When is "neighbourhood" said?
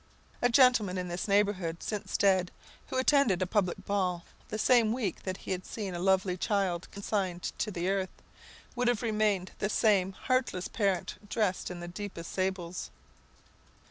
1.27-1.83